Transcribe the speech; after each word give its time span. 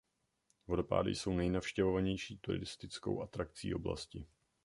Vodopády 0.67 1.15
jsou 1.15 1.33
nejnavštěvovanější 1.33 2.37
turistickou 2.37 3.21
atrakcí 3.21 3.73
oblasti. 3.75 4.27